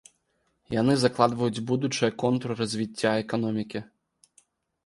Яны 0.75 0.93
закладваюць 1.01 1.63
будучыя 1.71 2.09
контуры 2.23 2.53
развіцця 2.63 3.11
эканомікі. 3.25 3.79